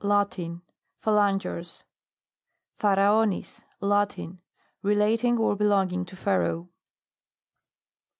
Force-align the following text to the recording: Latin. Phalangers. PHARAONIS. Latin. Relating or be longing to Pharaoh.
Latin. 0.03 0.63
Phalangers. 0.99 1.83
PHARAONIS. 2.79 3.63
Latin. 3.81 4.41
Relating 4.81 5.37
or 5.37 5.55
be 5.55 5.63
longing 5.65 6.05
to 6.05 6.15
Pharaoh. 6.15 6.69